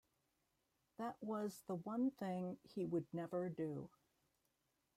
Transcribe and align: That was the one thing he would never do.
That 0.97 1.15
was 1.21 1.61
the 1.67 1.75
one 1.75 2.09
thing 2.09 2.57
he 2.63 2.87
would 2.87 3.05
never 3.13 3.49
do. 3.49 3.87